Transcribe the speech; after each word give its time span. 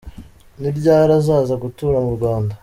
Ni 0.59 0.69
ryari 0.77 1.11
azaza 1.19 1.53
gutura 1.63 1.97
mu 2.05 2.11
Rwanda?. 2.17 2.53